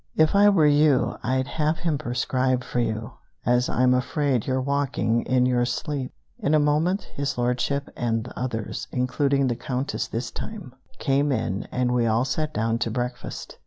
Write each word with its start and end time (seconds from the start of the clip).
If 0.15 0.33
I 0.33 0.49
were 0.49 0.65
you, 0.65 1.19
I'd 1.21 1.45
have 1.47 1.77
him 1.77 1.99
prescribe 1.99 2.63
for 2.63 2.79
you, 2.79 3.11
as 3.45 3.69
I'm 3.69 3.93
afraid 3.93 4.47
you're 4.47 4.59
walking 4.59 5.21
in 5.27 5.45
your 5.45 5.63
sleep!" 5.63 6.11
In 6.39 6.55
a 6.55 6.59
moment 6.59 7.03
His 7.13 7.37
Lordship 7.37 7.87
and 7.95 8.23
the 8.23 8.35
others, 8.35 8.87
including 8.91 9.45
the 9.45 9.55
Countess 9.55 10.07
this 10.07 10.31
time, 10.31 10.73
came 10.97 11.31
in, 11.31 11.67
and 11.71 11.93
we 11.93 12.07
all 12.07 12.25
sat 12.25 12.51
down 12.51 12.79
to 12.79 12.89
breakfast. 12.89 13.59